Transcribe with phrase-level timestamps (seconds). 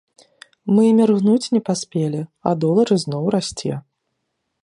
[0.75, 3.73] Мы і міргнуць не паспелі, а долар ізноў расце!